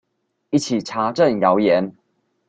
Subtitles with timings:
[0.49, 1.95] 一起查證謠言